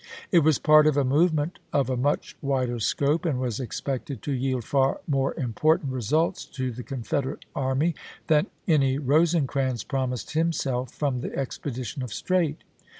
It 0.31 0.39
was 0.39 0.57
part 0.57 0.87
of 0.87 0.97
a 0.97 1.03
movement 1.03 1.59
of 1.71 1.87
a 1.87 1.95
much 1.95 2.35
wider 2.41 2.79
scope, 2.79 3.23
and 3.23 3.39
was 3.39 3.59
expected 3.59 4.23
to 4.23 4.31
yield 4.31 4.63
far 4.63 4.99
more 5.07 5.35
important 5.35 5.93
results 5.93 6.43
to 6.45 6.71
the 6.71 6.81
Confederate 6.81 7.45
army 7.55 7.93
than 8.25 8.47
any 8.67 8.97
Rosecrans 8.97 9.83
promised 9.83 10.31
himself 10.31 10.91
from 10.91 11.21
the 11.21 11.37
expedition 11.37 12.01
of 12.01 12.09
Streight. 12.11 12.63